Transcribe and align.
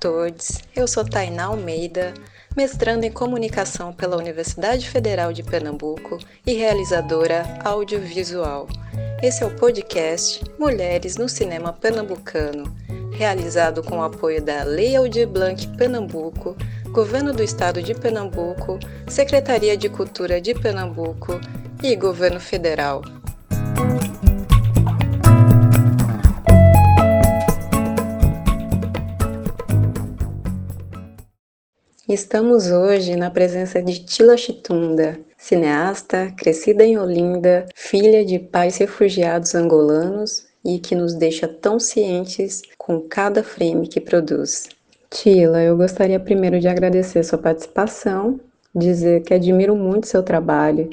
todos, 0.00 0.58
eu 0.76 0.86
sou 0.86 1.04
Tainá 1.04 1.46
Almeida, 1.46 2.14
mestrando 2.56 3.04
em 3.04 3.10
comunicação 3.10 3.92
pela 3.92 4.16
Universidade 4.16 4.88
Federal 4.88 5.32
de 5.32 5.42
Pernambuco 5.42 6.18
e 6.46 6.54
realizadora 6.54 7.44
audiovisual. 7.64 8.68
Esse 9.22 9.42
é 9.42 9.46
o 9.46 9.56
podcast 9.56 10.44
Mulheres 10.58 11.16
no 11.16 11.28
Cinema 11.28 11.72
Pernambucano, 11.72 12.72
realizado 13.12 13.82
com 13.82 13.98
o 13.98 14.02
apoio 14.02 14.40
da 14.40 14.62
Lei 14.62 14.94
Aldir 14.94 15.26
Blanc 15.26 15.66
Pernambuco, 15.76 16.56
Governo 16.90 17.32
do 17.32 17.42
Estado 17.42 17.82
de 17.82 17.94
Pernambuco, 17.94 18.78
Secretaria 19.08 19.76
de 19.76 19.88
Cultura 19.88 20.40
de 20.40 20.54
Pernambuco 20.54 21.40
e 21.82 21.94
Governo 21.96 22.40
Federal. 22.40 23.02
Estamos 32.08 32.70
hoje 32.70 33.16
na 33.16 33.30
presença 33.30 33.82
de 33.82 34.02
Tila 34.02 34.34
Chitunda, 34.34 35.20
cineasta, 35.36 36.32
crescida 36.38 36.82
em 36.82 36.98
Olinda, 36.98 37.66
filha 37.74 38.24
de 38.24 38.38
pais 38.38 38.78
refugiados 38.78 39.54
angolanos 39.54 40.46
e 40.64 40.78
que 40.78 40.94
nos 40.94 41.12
deixa 41.12 41.46
tão 41.46 41.78
cientes 41.78 42.62
com 42.78 42.98
cada 42.98 43.44
frame 43.44 43.86
que 43.86 44.00
produz. 44.00 44.70
Tila, 45.10 45.62
eu 45.62 45.76
gostaria 45.76 46.18
primeiro 46.18 46.58
de 46.58 46.66
agradecer 46.66 47.22
sua 47.22 47.36
participação, 47.36 48.40
dizer 48.74 49.20
que 49.20 49.34
admiro 49.34 49.76
muito 49.76 50.08
seu 50.08 50.22
trabalho 50.22 50.88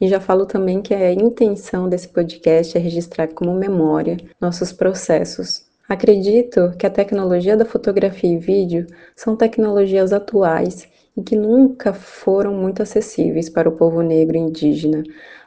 e 0.00 0.08
já 0.08 0.18
falo 0.18 0.46
também 0.46 0.82
que 0.82 0.92
a 0.92 1.12
intenção 1.12 1.88
desse 1.88 2.08
podcast 2.08 2.76
é 2.76 2.80
registrar 2.80 3.28
como 3.28 3.54
memória 3.54 4.16
nossos 4.40 4.72
processos 4.72 5.65
Acredito 5.88 6.72
que 6.76 6.84
a 6.84 6.90
tecnologia 6.90 7.56
da 7.56 7.64
fotografia 7.64 8.30
e 8.30 8.38
vídeo 8.38 8.86
são 9.14 9.36
tecnologias 9.36 10.12
atuais 10.12 10.88
e 11.16 11.22
que 11.22 11.36
nunca 11.36 11.92
foram 11.92 12.52
muito 12.54 12.82
acessíveis 12.82 13.48
para 13.48 13.68
o 13.68 13.72
povo 13.72 14.02
negro 14.02 14.36
e 14.36 14.40
indígena, 14.40 15.04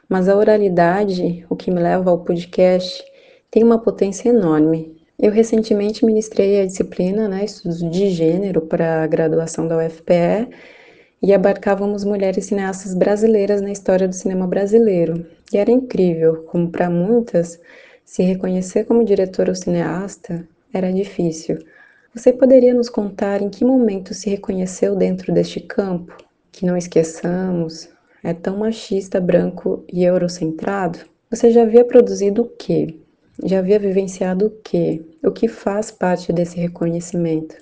mas 0.08 0.28
a 0.28 0.36
oralidade, 0.36 1.44
o 1.48 1.54
que 1.54 1.70
me 1.70 1.80
leva 1.80 2.10
ao 2.10 2.24
podcast, 2.24 3.04
tem 3.50 3.62
uma 3.62 3.78
potência 3.78 4.30
enorme. 4.30 4.96
Eu 5.18 5.30
recentemente 5.30 6.06
ministrei 6.06 6.62
a 6.62 6.66
disciplina, 6.66 7.28
né, 7.28 7.44
estudos 7.44 7.78
de 7.78 8.08
gênero 8.08 8.62
para 8.62 9.02
a 9.02 9.06
graduação 9.06 9.68
da 9.68 9.76
UFPE 9.76 10.48
e 11.22 11.34
abarcávamos 11.34 12.02
mulheres 12.02 12.46
cineastas 12.46 12.94
brasileiras 12.94 13.60
na 13.60 13.70
história 13.70 14.08
do 14.08 14.14
cinema 14.14 14.46
brasileiro. 14.46 15.26
E 15.52 15.58
era 15.58 15.70
incrível, 15.70 16.44
como 16.44 16.70
para 16.70 16.88
muitas, 16.88 17.60
se 18.04 18.22
reconhecer 18.22 18.84
como 18.84 19.04
diretor 19.04 19.48
ou 19.48 19.54
cineasta 19.54 20.46
era 20.72 20.92
difícil. 20.92 21.58
Você 22.14 22.32
poderia 22.32 22.74
nos 22.74 22.88
contar 22.88 23.40
em 23.40 23.48
que 23.48 23.64
momento 23.64 24.14
se 24.14 24.28
reconheceu 24.30 24.96
dentro 24.96 25.32
deste 25.32 25.60
campo? 25.60 26.16
Que 26.50 26.66
não 26.66 26.76
esqueçamos, 26.76 27.88
é 28.22 28.34
tão 28.34 28.58
machista, 28.58 29.20
branco 29.20 29.84
e 29.92 30.04
eurocentrado? 30.04 30.98
Você 31.30 31.50
já 31.50 31.62
havia 31.62 31.84
produzido 31.84 32.42
o 32.42 32.48
quê? 32.48 32.98
Já 33.44 33.60
havia 33.60 33.78
vivenciado 33.78 34.46
o 34.46 34.50
quê? 34.50 35.02
O 35.24 35.30
que 35.30 35.46
faz 35.46 35.90
parte 35.90 36.32
desse 36.32 36.58
reconhecimento? 36.58 37.56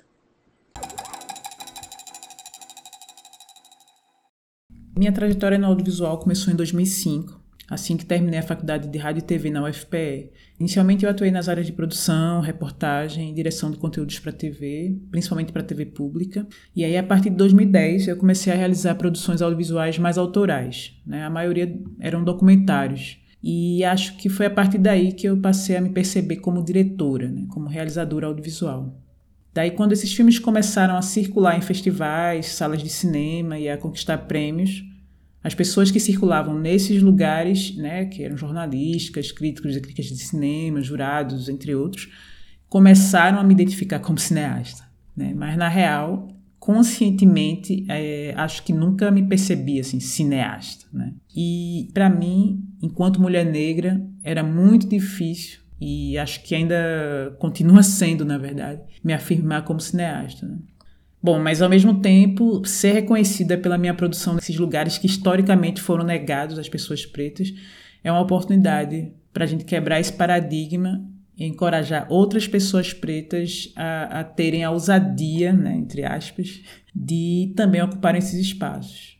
Minha 4.97 5.13
trajetória 5.13 5.57
no 5.57 5.67
audiovisual 5.67 6.19
começou 6.19 6.51
em 6.51 6.57
2005, 6.57 7.39
assim 7.69 7.95
que 7.95 8.05
terminei 8.05 8.39
a 8.39 8.43
faculdade 8.43 8.87
de 8.87 8.97
Rádio 8.97 9.19
e 9.19 9.23
TV 9.23 9.49
na 9.49 9.63
UFPE. 9.63 10.31
Inicialmente 10.59 11.05
eu 11.05 11.11
atuei 11.11 11.29
nas 11.29 11.47
áreas 11.47 11.67
de 11.67 11.73
produção, 11.73 12.41
reportagem, 12.41 13.33
direção 13.33 13.69
de 13.69 13.77
conteúdos 13.77 14.17
para 14.19 14.31
TV, 14.31 14.97
principalmente 15.11 15.51
para 15.51 15.63
TV 15.63 15.85
pública. 15.85 16.47
E 16.75 16.83
aí 16.83 16.97
a 16.97 17.03
partir 17.03 17.29
de 17.29 17.35
2010 17.35 18.07
eu 18.07 18.17
comecei 18.17 18.51
a 18.51 18.55
realizar 18.55 18.95
produções 18.95 19.41
audiovisuais 19.41 19.99
mais 19.99 20.17
autorais. 20.17 20.93
Né? 21.05 21.23
A 21.23 21.29
maioria 21.29 21.71
eram 21.99 22.23
documentários. 22.23 23.19
E 23.41 23.83
acho 23.85 24.17
que 24.17 24.27
foi 24.27 24.47
a 24.47 24.49
partir 24.49 24.79
daí 24.79 25.13
que 25.13 25.27
eu 25.27 25.39
passei 25.39 25.77
a 25.77 25.81
me 25.81 25.89
perceber 25.89 26.37
como 26.37 26.63
diretora, 26.63 27.29
né? 27.29 27.45
como 27.49 27.67
realizadora 27.67 28.27
audiovisual. 28.27 28.99
Daí, 29.53 29.71
quando 29.71 29.93
esses 29.93 30.13
filmes 30.13 30.37
começaram 30.37 30.95
a 30.95 31.01
circular 31.01 31.57
em 31.57 31.61
festivais, 31.61 32.47
salas 32.47 32.83
de 32.83 32.89
cinema 32.89 33.57
e 33.57 33.67
a 33.67 33.77
conquistar 33.77 34.17
prêmios, 34.19 34.83
as 35.43 35.55
pessoas 35.55 35.89
que 35.89 35.99
circulavam 35.99 36.57
nesses 36.57 37.01
lugares, 37.01 37.75
né, 37.75 38.05
que 38.05 38.23
eram 38.23 38.35
jornalistas, 38.35 39.31
críticos 39.31 39.75
e 39.75 39.81
críticas 39.81 40.07
de 40.07 40.17
cinema, 40.17 40.81
jurados, 40.81 41.47
entre 41.47 41.73
outros, 41.73 42.09
começaram 42.67 43.39
a 43.39 43.43
me 43.43 43.53
identificar 43.53 43.99
como 43.99 44.19
cineasta. 44.19 44.83
Né? 45.15 45.33
Mas, 45.33 45.57
na 45.57 45.67
real, 45.67 46.27
conscientemente, 46.59 47.85
é, 47.89 48.33
acho 48.35 48.63
que 48.63 48.73
nunca 48.73 49.09
me 49.09 49.23
percebi 49.27 49.79
assim, 49.79 49.99
cineasta. 49.99 50.85
Né? 50.91 51.13
E, 51.35 51.89
para 51.93 52.09
mim, 52.09 52.63
enquanto 52.81 53.21
mulher 53.21 53.45
negra, 53.45 54.05
era 54.23 54.43
muito 54.43 54.87
difícil, 54.87 55.59
e 55.81 56.17
acho 56.17 56.43
que 56.43 56.53
ainda 56.53 57.35
continua 57.39 57.81
sendo, 57.83 58.25
na 58.25 58.37
verdade, 58.37 58.81
me 59.03 59.13
afirmar 59.13 59.63
como 59.63 59.79
cineasta. 59.79 60.45
Né? 60.45 60.57
Bom, 61.21 61.37
mas 61.37 61.61
ao 61.61 61.69
mesmo 61.69 61.99
tempo, 61.99 62.65
ser 62.65 62.93
reconhecida 62.93 63.57
pela 63.57 63.77
minha 63.77 63.93
produção 63.93 64.35
nesses 64.35 64.57
lugares 64.57 64.97
que 64.97 65.05
historicamente 65.05 65.81
foram 65.81 66.05
negados 66.05 66.57
às 66.57 66.69
pessoas 66.69 67.05
pretas 67.05 67.53
é 68.01 68.09
uma 68.09 68.21
oportunidade 68.21 69.11
para 69.33 69.43
a 69.43 69.47
gente 69.47 69.65
quebrar 69.65 69.99
esse 69.99 70.13
paradigma 70.13 71.05
e 71.37 71.45
encorajar 71.45 72.07
outras 72.09 72.47
pessoas 72.47 72.93
pretas 72.93 73.71
a, 73.75 74.19
a 74.19 74.23
terem 74.23 74.63
a 74.63 74.71
ousadia, 74.71 75.51
né, 75.51 75.75
entre 75.75 76.05
aspas, 76.05 76.61
de 76.95 77.53
também 77.55 77.81
ocuparem 77.81 78.19
esses 78.19 78.39
espaços. 78.39 79.17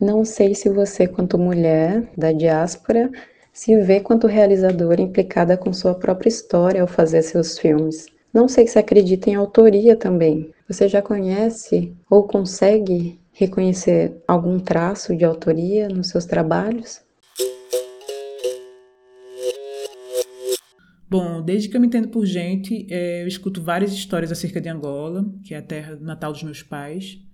Não 0.00 0.24
sei 0.24 0.54
se 0.54 0.68
você, 0.68 1.08
quanto 1.08 1.36
mulher 1.38 2.08
da 2.16 2.30
diáspora, 2.30 3.10
se 3.56 3.74
vê 3.80 4.00
quanto 4.00 4.26
realizadora 4.26 5.00
implicada 5.00 5.56
com 5.56 5.72
sua 5.72 5.94
própria 5.94 6.28
história 6.28 6.82
ao 6.82 6.86
fazer 6.86 7.22
seus 7.22 7.58
filmes. 7.58 8.04
Não 8.30 8.48
sei 8.48 8.66
se 8.66 8.78
acredita 8.78 9.30
em 9.30 9.34
autoria 9.34 9.96
também. 9.96 10.52
Você 10.68 10.86
já 10.86 11.00
conhece 11.00 11.96
ou 12.10 12.28
consegue 12.28 13.18
reconhecer 13.32 14.14
algum 14.28 14.58
traço 14.58 15.16
de 15.16 15.24
autoria 15.24 15.88
nos 15.88 16.08
seus 16.10 16.26
trabalhos? 16.26 17.00
Bom, 21.08 21.40
desde 21.40 21.70
que 21.70 21.78
eu 21.78 21.80
me 21.80 21.86
entendo 21.86 22.08
por 22.08 22.26
gente, 22.26 22.86
é, 22.90 23.22
eu 23.22 23.26
escuto 23.26 23.62
várias 23.62 23.90
histórias 23.90 24.30
acerca 24.30 24.60
de 24.60 24.68
Angola, 24.68 25.24
que 25.42 25.54
é 25.54 25.56
a 25.56 25.62
terra 25.62 25.96
natal 25.98 26.30
dos 26.30 26.42
meus 26.42 26.62
pais, 26.62 27.25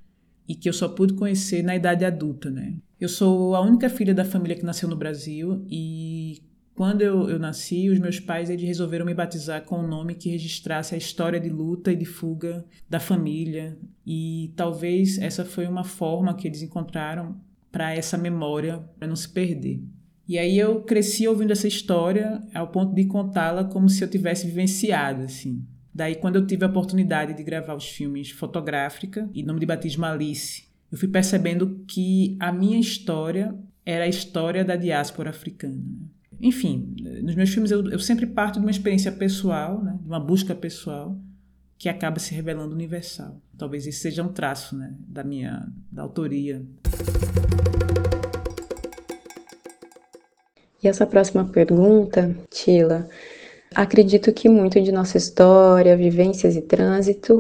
e 0.53 0.55
que 0.55 0.69
eu 0.69 0.73
só 0.75 0.87
pude 0.87 1.15
conhecer 1.15 1.63
na 1.63 1.75
idade 1.75 2.05
adulta, 2.05 2.51
né? 2.51 2.77
Eu 3.01 3.09
sou 3.09 3.55
a 3.55 3.63
única 3.63 3.89
filha 3.89 4.15
da 4.15 4.23
família 4.23 4.55
que 4.55 4.63
nasceu 4.63 4.87
no 4.87 4.95
Brasil 4.95 5.65
e 5.67 6.43
quando 6.75 7.01
eu, 7.01 7.31
eu 7.31 7.39
nasci, 7.39 7.89
os 7.89 7.99
meus 7.99 8.21
pais 8.21 8.51
eles 8.51 8.67
resolveram 8.67 9.07
me 9.07 9.15
batizar 9.15 9.63
com 9.63 9.79
um 9.79 9.89
nome 9.89 10.15
que 10.15 10.29
registrasse 10.29 10.95
a 10.95 10.99
história 10.99 11.41
de 11.41 11.49
luta 11.49 11.91
e 11.91 11.97
de 11.97 12.05
fuga 12.05 12.67
da 12.87 13.01
família. 13.01 13.79
E 14.07 14.53
talvez 14.55 15.17
essa 15.19 15.43
foi 15.43 15.67
uma 15.67 15.85
forma 15.85 16.35
que 16.35 16.47
eles 16.47 16.61
encontraram 16.61 17.41
para 17.71 17.95
essa 17.95 18.19
memória, 18.19 18.79
para 18.99 19.09
não 19.09 19.17
se 19.17 19.31
perder. 19.31 19.83
E 20.29 20.39
aí 20.39 20.59
eu 20.59 20.83
cresci 20.83 21.27
ouvindo 21.27 21.53
essa 21.53 21.67
história 21.67 22.43
ao 22.55 22.69
ponto 22.69 22.95
de 22.95 23.07
contá-la 23.07 23.65
como 23.65 23.89
se 23.89 24.05
eu 24.05 24.11
tivesse 24.11 24.47
vivenciado, 24.47 25.23
assim. 25.23 25.65
Daí, 25.95 26.17
quando 26.17 26.37
eu 26.37 26.47
tive 26.47 26.65
a 26.65 26.69
oportunidade 26.69 27.35
de 27.35 27.43
gravar 27.43 27.75
os 27.75 27.89
filmes 27.89 28.31
Fotográfica 28.31 29.29
e 29.35 29.43
Nome 29.43 29.61
de 29.61 29.67
Batismo 29.67 30.05
Alice 30.05 30.73
eu 30.93 30.99
fui 30.99 31.09
percebendo 31.09 31.83
que 31.89 32.37
a 32.39 32.53
minha 32.53 32.79
história 32.79 33.55
era 33.85 34.05
a 34.05 34.09
história 34.09 34.63
da 34.63 34.77
diáspora 34.77 35.31
africana. 35.31 35.75
Né? 35.75 36.07
Enfim, 36.39 36.95
nos 37.23 37.35
meus 37.35 37.49
filmes 37.49 37.71
eu, 37.71 37.91
eu, 37.91 37.99
sempre 37.99 38.27
parto 38.27 38.61
de 38.61 38.67
uma 38.67 38.71
experiência 38.71 39.11
pessoal, 39.11 39.83
né? 39.83 39.99
de 39.99 40.07
uma 40.07 40.21
busca 40.21 40.55
pessoal, 40.55 41.19
que 41.79 41.89
acaba 41.89 42.19
se 42.19 42.35
revelando 42.35 42.75
universal. 42.75 43.41
Talvez 43.57 43.87
esse 43.87 44.01
seja 44.01 44.23
um 44.23 44.29
traço 44.29 44.77
né? 44.77 44.95
da 44.99 45.25
minha 45.25 45.67
da 45.91 46.03
autoria. 46.03 46.63
E 50.83 50.89
essa 50.89 51.07
próxima 51.07 51.47
pergunta, 51.47 52.37
Tila, 52.51 53.09
acredito 53.75 54.33
que 54.33 54.49
muito 54.49 54.81
de 54.81 54.93
nossa 54.93 55.17
história, 55.17 55.97
vivências 55.97 56.57
e 56.57 56.63
trânsito 56.63 57.39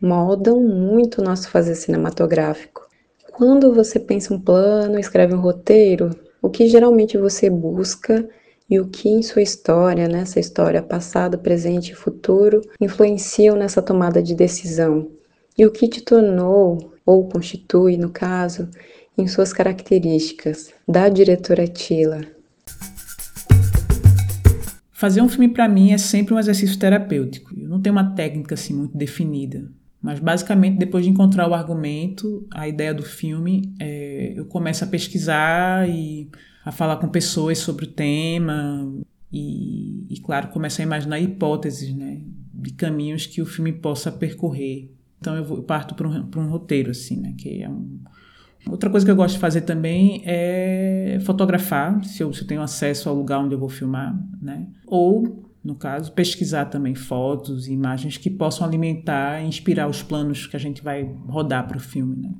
moldam 0.00 0.60
muito 0.60 1.20
o 1.20 1.24
nosso 1.24 1.48
fazer 1.48 1.74
cinematográfico. 1.74 2.86
Quando 3.32 3.72
você 3.72 3.98
pensa 3.98 4.34
um 4.34 4.40
plano, 4.40 4.98
escreve 4.98 5.34
um 5.34 5.40
roteiro, 5.40 6.10
o 6.40 6.50
que 6.50 6.68
geralmente 6.68 7.16
você 7.16 7.48
busca 7.48 8.28
e 8.68 8.80
o 8.80 8.88
que 8.88 9.08
em 9.08 9.22
sua 9.22 9.42
história, 9.42 10.08
nessa 10.08 10.40
história 10.40 10.82
passado, 10.82 11.38
presente 11.38 11.92
e 11.92 11.94
futuro, 11.94 12.60
influenciam 12.80 13.56
nessa 13.56 13.80
tomada 13.80 14.22
de 14.22 14.34
decisão? 14.34 15.10
E 15.56 15.64
o 15.64 15.70
que 15.70 15.86
te 15.86 16.00
tornou, 16.00 16.92
ou 17.04 17.28
constitui, 17.28 17.96
no 17.96 18.10
caso, 18.10 18.68
em 19.16 19.26
suas 19.26 19.52
características, 19.52 20.72
da 20.88 21.08
diretora 21.08 21.66
Tila? 21.66 22.20
Fazer 25.02 25.20
um 25.20 25.28
filme 25.28 25.48
para 25.48 25.68
mim 25.68 25.90
é 25.90 25.98
sempre 25.98 26.32
um 26.32 26.38
exercício 26.38 26.78
terapêutico. 26.78 27.52
Eu 27.58 27.68
não 27.68 27.80
tenho 27.80 27.92
uma 27.92 28.14
técnica 28.14 28.54
assim 28.54 28.72
muito 28.72 28.96
definida. 28.96 29.68
Mas 30.00 30.20
basicamente, 30.20 30.78
depois 30.78 31.04
de 31.04 31.10
encontrar 31.10 31.50
o 31.50 31.54
argumento, 31.54 32.46
a 32.52 32.68
ideia 32.68 32.94
do 32.94 33.02
filme, 33.02 33.74
é, 33.80 34.32
eu 34.36 34.44
começo 34.44 34.84
a 34.84 34.86
pesquisar 34.86 35.88
e 35.88 36.30
a 36.64 36.70
falar 36.70 36.98
com 36.98 37.08
pessoas 37.08 37.58
sobre 37.58 37.84
o 37.84 37.88
tema 37.88 38.88
e, 39.32 40.06
e 40.08 40.20
claro, 40.20 40.46
começo 40.50 40.80
a 40.80 40.84
imaginar 40.84 41.18
hipóteses, 41.18 41.92
né, 41.92 42.20
de 42.54 42.72
caminhos 42.72 43.26
que 43.26 43.42
o 43.42 43.46
filme 43.46 43.72
possa 43.72 44.12
percorrer. 44.12 44.88
Então 45.18 45.34
eu, 45.34 45.44
vou, 45.44 45.56
eu 45.56 45.64
parto 45.64 45.96
para 45.96 46.06
um, 46.06 46.30
um, 46.36 46.48
roteiro, 46.48 46.92
assim, 46.92 47.20
né, 47.20 47.34
que 47.36 47.60
é 47.60 47.68
um... 47.68 47.98
Outra 48.68 48.88
coisa 48.88 49.04
que 49.04 49.10
eu 49.10 49.16
gosto 49.16 49.34
de 49.34 49.40
fazer 49.40 49.62
também 49.62 50.22
é 50.24 51.18
fotografar, 51.24 52.04
se 52.04 52.22
eu, 52.22 52.32
se 52.32 52.42
eu 52.42 52.46
tenho 52.46 52.62
acesso 52.62 53.08
ao 53.08 53.14
lugar 53.14 53.40
onde 53.40 53.54
eu 53.54 53.58
vou 53.58 53.68
filmar, 53.68 54.16
né, 54.40 54.66
ou 54.86 55.42
no 55.64 55.76
caso, 55.76 56.12
pesquisar 56.12 56.66
também 56.66 56.94
fotos 56.94 57.68
e 57.68 57.72
imagens 57.72 58.16
que 58.16 58.28
possam 58.28 58.66
alimentar 58.66 59.40
e 59.40 59.46
inspirar 59.46 59.88
os 59.88 60.02
planos 60.02 60.46
que 60.46 60.56
a 60.56 60.58
gente 60.58 60.82
vai 60.82 61.04
rodar 61.28 61.68
para 61.68 61.76
o 61.76 61.80
filme. 61.80 62.16
Né? 62.16 62.30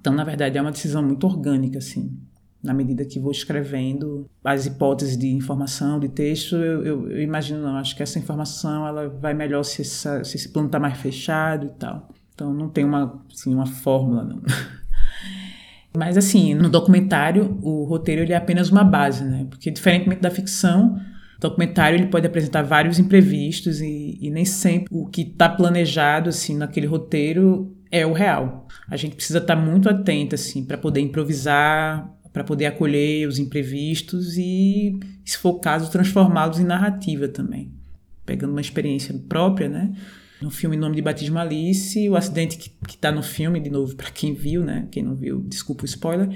Então, 0.00 0.14
na 0.14 0.24
verdade, 0.24 0.56
é 0.56 0.62
uma 0.62 0.72
decisão 0.72 1.02
muito 1.02 1.26
orgânica, 1.26 1.78
assim. 1.78 2.18
Na 2.62 2.72
medida 2.72 3.04
que 3.04 3.20
vou 3.20 3.30
escrevendo 3.30 4.26
as 4.42 4.64
hipóteses 4.64 5.18
de 5.18 5.28
informação, 5.28 6.00
de 6.00 6.08
texto, 6.08 6.56
eu, 6.56 6.82
eu, 6.82 7.10
eu 7.10 7.22
imagino, 7.22 7.62
não, 7.62 7.76
acho 7.76 7.94
que 7.94 8.02
essa 8.02 8.18
informação 8.18 8.86
ela 8.86 9.08
vai 9.08 9.34
melhor 9.34 9.62
se, 9.62 9.82
essa, 9.82 10.24
se 10.24 10.36
esse 10.38 10.48
plano 10.48 10.68
está 10.68 10.80
mais 10.80 10.96
fechado 10.96 11.66
e 11.66 11.70
tal. 11.78 12.08
Então, 12.32 12.54
não 12.54 12.70
tem 12.70 12.84
uma, 12.84 13.22
assim, 13.30 13.54
uma 13.54 13.66
fórmula, 13.66 14.24
não. 14.24 14.42
Mas, 15.96 16.16
assim, 16.16 16.54
no 16.54 16.68
documentário, 16.68 17.58
o 17.62 17.84
roteiro 17.84 18.22
ele 18.22 18.32
é 18.32 18.36
apenas 18.36 18.70
uma 18.70 18.82
base, 18.82 19.24
né? 19.24 19.46
Porque, 19.48 19.70
diferentemente 19.70 20.20
da 20.20 20.30
ficção, 20.30 20.98
documentário 21.40 21.96
ele 21.96 22.06
pode 22.06 22.26
apresentar 22.26 22.62
vários 22.62 22.98
imprevistos 22.98 23.80
e, 23.80 24.18
e 24.20 24.30
nem 24.30 24.44
sempre 24.44 24.88
o 24.90 25.06
que 25.06 25.22
está 25.22 25.48
planejado 25.48 26.30
assim 26.30 26.56
naquele 26.56 26.86
roteiro 26.86 27.76
é 27.90 28.04
o 28.06 28.12
real. 28.12 28.66
A 28.88 28.96
gente 28.96 29.14
precisa 29.14 29.38
estar 29.38 29.54
tá 29.54 29.60
muito 29.60 29.88
atento 29.88 30.34
assim 30.34 30.64
para 30.64 30.78
poder 30.78 31.00
improvisar, 31.00 32.10
para 32.32 32.42
poder 32.42 32.66
acolher 32.66 33.28
os 33.28 33.38
imprevistos 33.38 34.36
e, 34.36 34.98
se 35.24 35.38
for 35.38 35.50
o 35.50 35.60
caso, 35.60 35.92
transformá-los 35.92 36.58
em 36.58 36.64
narrativa 36.64 37.28
também. 37.28 37.70
Pegando 38.26 38.50
uma 38.50 38.60
experiência 38.60 39.14
própria, 39.28 39.68
né? 39.68 39.92
No 40.44 40.50
filme 40.50 40.76
Nome 40.76 40.94
de 40.94 41.00
Batismo 41.00 41.38
Alice, 41.38 42.06
o 42.06 42.16
acidente 42.16 42.58
que 42.58 42.70
está 42.86 43.10
no 43.10 43.22
filme, 43.22 43.58
de 43.58 43.70
novo, 43.70 43.96
para 43.96 44.10
quem 44.10 44.34
viu, 44.34 44.62
né? 44.62 44.86
Quem 44.90 45.02
não 45.02 45.14
viu, 45.14 45.40
desculpa 45.40 45.84
o 45.84 45.86
spoiler, 45.86 46.28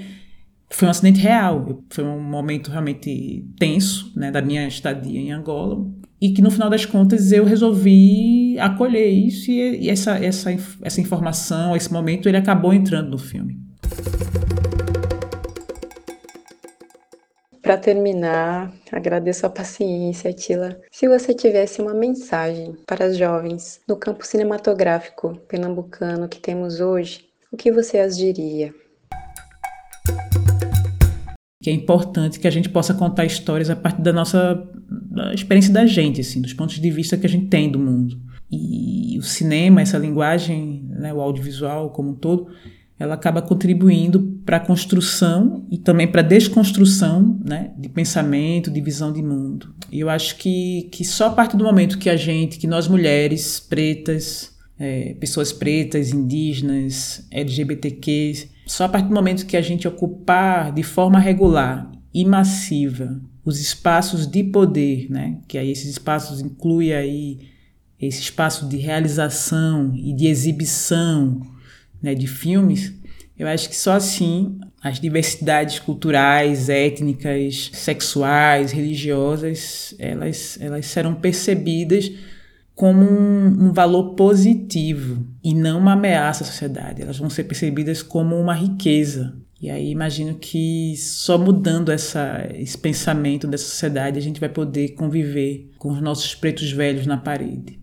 foi 0.67 0.87
um 0.87 0.89
acidente 0.89 1.19
real. 1.19 1.83
Foi 1.91 2.03
um 2.03 2.19
momento 2.19 2.71
realmente 2.71 3.45
tenso, 3.59 4.11
né, 4.15 4.31
da 4.31 4.41
minha 4.41 4.67
estadia 4.67 5.19
em 5.19 5.31
Angola. 5.31 5.87
E 6.19 6.31
que 6.31 6.41
no 6.41 6.49
final 6.49 6.71
das 6.71 6.87
contas 6.87 7.31
eu 7.31 7.45
resolvi 7.45 8.57
acolher 8.57 9.07
isso 9.09 9.51
e, 9.51 9.85
e 9.85 9.89
essa, 9.91 10.17
essa, 10.17 10.49
essa 10.81 10.99
informação, 10.99 11.75
esse 11.75 11.93
momento, 11.93 12.27
ele 12.27 12.37
acabou 12.37 12.73
entrando 12.73 13.11
no 13.11 13.17
filme. 13.19 13.58
Para 17.69 17.77
terminar, 17.77 18.73
agradeço 18.91 19.45
a 19.45 19.49
paciência, 19.49 20.33
Tila. 20.33 20.75
Se 20.91 21.07
você 21.07 21.35
tivesse 21.35 21.79
uma 21.79 21.93
mensagem 21.93 22.75
para 22.87 23.05
as 23.05 23.15
jovens 23.15 23.79
no 23.87 23.95
campo 23.95 24.25
cinematográfico 24.25 25.39
pernambucano 25.47 26.27
que 26.27 26.39
temos 26.39 26.79
hoje, 26.79 27.25
o 27.51 27.55
que 27.55 27.71
você 27.71 27.99
as 27.99 28.17
diria? 28.17 28.73
que 31.61 31.69
é 31.69 31.73
importante 31.73 32.39
que 32.39 32.47
a 32.47 32.51
gente 32.51 32.69
possa 32.69 32.95
contar 32.95 33.25
histórias 33.25 33.69
a 33.69 33.75
partir 33.75 34.01
da 34.01 34.13
nossa 34.13 34.67
da 34.89 35.31
experiência 35.31 35.71
da 35.71 35.85
gente, 35.85 36.21
assim, 36.21 36.41
dos 36.41 36.53
pontos 36.53 36.79
de 36.79 36.89
vista 36.89 37.17
que 37.17 37.27
a 37.27 37.29
gente 37.29 37.49
tem 37.49 37.69
do 37.69 37.77
mundo. 37.77 38.19
E 38.49 39.15
o 39.19 39.21
cinema, 39.21 39.79
essa 39.79 39.99
linguagem, 39.99 40.87
né, 40.89 41.13
o 41.13 41.21
audiovisual 41.21 41.91
como 41.91 42.09
um 42.09 42.15
todo, 42.15 42.47
ela 42.99 43.13
acaba 43.13 43.41
contribuindo 43.41 44.41
para 44.45 44.57
a 44.57 44.59
construção 44.59 45.65
e 45.71 45.77
também 45.77 46.05
para 46.05 46.19
a 46.19 46.23
desconstrução 46.23 47.39
né, 47.45 47.71
de 47.77 47.87
pensamento, 47.87 48.69
de 48.69 48.81
visão 48.81 49.13
de 49.13 49.23
mundo. 49.23 49.73
E 49.89 50.01
eu 50.01 50.09
acho 50.09 50.35
que, 50.35 50.89
que 50.91 51.05
só 51.05 51.27
a 51.27 51.31
partir 51.31 51.55
do 51.55 51.63
momento 51.63 51.97
que 51.97 52.09
a 52.09 52.17
gente, 52.17 52.59
que 52.59 52.67
nós 52.67 52.89
mulheres 52.89 53.57
pretas, 53.57 54.53
é, 54.77 55.13
pessoas 55.13 55.53
pretas, 55.53 56.11
indígenas, 56.11 57.25
LGBTQs, 57.31 58.49
só 58.67 58.83
a 58.83 58.89
partir 58.89 59.07
do 59.07 59.15
momento 59.15 59.45
que 59.45 59.55
a 59.55 59.61
gente 59.61 59.87
ocupar 59.87 60.73
de 60.73 60.83
forma 60.83 61.19
regular 61.19 61.89
e 62.13 62.25
massiva 62.25 63.19
os 63.45 63.61
espaços 63.61 64.27
de 64.27 64.43
poder, 64.43 65.09
né? 65.09 65.37
que 65.47 65.57
aí 65.57 65.71
esses 65.71 65.91
espaços 65.91 66.41
incluem 66.41 66.93
aí 66.93 67.39
esse 67.99 68.21
espaço 68.21 68.67
de 68.67 68.77
realização 68.77 69.93
e 69.95 70.13
de 70.13 70.27
exibição 70.27 71.41
né, 72.01 72.15
de 72.15 72.27
filmes, 72.27 72.93
eu 73.37 73.47
acho 73.47 73.69
que 73.69 73.75
só 73.75 73.93
assim 73.93 74.59
as 74.81 74.99
diversidades 74.99 75.79
culturais, 75.79 76.69
étnicas, 76.69 77.71
sexuais, 77.73 78.71
religiosas, 78.71 79.95
elas, 79.97 80.57
elas 80.61 80.85
serão 80.85 81.15
percebidas 81.15 82.11
como 82.75 83.01
um, 83.03 83.67
um, 83.67 83.73
valor 83.73 84.15
positivo 84.15 85.25
e 85.43 85.53
não 85.53 85.79
uma 85.79 85.93
ameaça 85.93 86.43
à 86.43 86.47
sociedade. 86.47 87.01
Elas 87.01 87.17
vão 87.17 87.29
ser 87.29 87.43
percebidas 87.43 88.01
como 88.01 88.37
uma 88.37 88.53
riqueza. 88.53 89.35
E 89.61 89.69
aí 89.69 89.89
imagino 89.89 90.35
que 90.35 90.95
só 90.95 91.37
mudando 91.37 91.91
essa, 91.91 92.47
esse 92.55 92.77
pensamento 92.77 93.45
dessa 93.47 93.65
sociedade 93.65 94.17
a 94.17 94.21
gente 94.21 94.39
vai 94.39 94.47
poder 94.47 94.89
conviver 94.95 95.71
com 95.77 95.91
os 95.91 96.01
nossos 96.01 96.33
pretos 96.33 96.71
velhos 96.71 97.05
na 97.05 97.17
parede. 97.17 97.78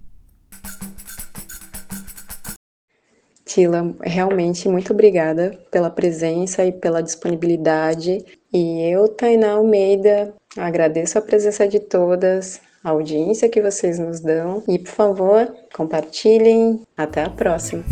Tila, 3.57 3.97
realmente 4.03 4.69
muito 4.69 4.93
obrigada 4.93 5.59
pela 5.71 5.89
presença 5.89 6.63
e 6.63 6.71
pela 6.71 7.03
disponibilidade. 7.03 8.23
E 8.53 8.83
eu, 8.93 9.09
Tainá 9.09 9.53
Almeida, 9.53 10.35
agradeço 10.55 11.17
a 11.17 11.23
presença 11.23 11.67
de 11.67 11.81
todas 11.81 12.61
a 12.85 12.91
audiência 12.91 13.49
que 13.49 13.63
vocês 13.63 13.99
nos 13.99 14.21
dão 14.21 14.63
e, 14.69 14.79
por 14.79 14.93
favor, 14.93 15.57
compartilhem. 15.75 16.83
Até 16.99 17.23
a 17.23 17.31
próxima! 17.31 17.83